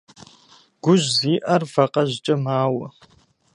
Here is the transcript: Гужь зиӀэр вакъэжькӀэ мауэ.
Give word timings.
Гужь 0.83 1.07
зиӀэр 1.17 1.63
вакъэжькӀэ 1.71 2.35
мауэ. 2.43 2.87